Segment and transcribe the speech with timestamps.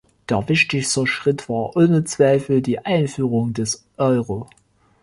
[0.29, 4.49] Der wichtigste Schritt war ohne Zweifel die Einführung des Euro.